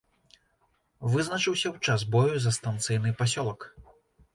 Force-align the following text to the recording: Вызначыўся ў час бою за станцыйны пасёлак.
Вызначыўся 1.11 1.67
ў 1.75 1.85
час 1.85 2.01
бою 2.19 2.35
за 2.47 2.51
станцыйны 2.59 3.09
пасёлак. 3.23 3.73